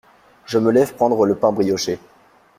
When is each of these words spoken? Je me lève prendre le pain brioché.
Je 0.47 0.57
me 0.57 0.71
lève 0.71 0.95
prendre 0.95 1.27
le 1.27 1.35
pain 1.35 1.51
brioché. 1.51 1.99